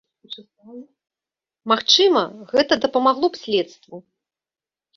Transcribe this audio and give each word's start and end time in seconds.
Магчыма, 1.73 2.23
гэта 2.55 2.73
дапамагло 2.89 3.27
б 3.35 3.43
следству! 3.43 3.95